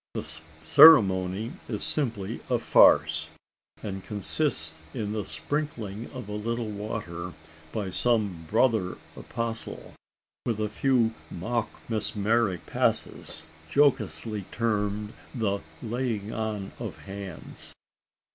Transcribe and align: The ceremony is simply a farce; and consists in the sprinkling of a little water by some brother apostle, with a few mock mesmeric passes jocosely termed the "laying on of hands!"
The 0.15 0.27
ceremony 0.63 1.51
is 1.69 1.83
simply 1.83 2.39
a 2.49 2.57
farce; 2.57 3.29
and 3.83 4.03
consists 4.03 4.81
in 4.95 5.13
the 5.13 5.25
sprinkling 5.25 6.09
of 6.09 6.27
a 6.27 6.31
little 6.31 6.71
water 6.71 7.33
by 7.71 7.91
some 7.91 8.47
brother 8.49 8.97
apostle, 9.15 9.93
with 10.43 10.59
a 10.59 10.69
few 10.69 11.13
mock 11.29 11.69
mesmeric 11.87 12.65
passes 12.65 13.45
jocosely 13.71 14.45
termed 14.51 15.13
the 15.35 15.59
"laying 15.83 16.33
on 16.33 16.71
of 16.79 16.97
hands!" 17.05 17.71